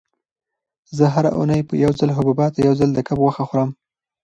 زه 0.97 1.05
هره 1.13 1.31
اونۍ 1.37 1.61
یو 1.83 1.91
ځل 1.99 2.09
حبوبات 2.17 2.51
او 2.55 2.63
یو 2.67 2.73
ځل 2.79 2.89
د 2.93 2.99
کب 3.07 3.17
غوښه 3.23 3.43
خورم. 3.49 3.69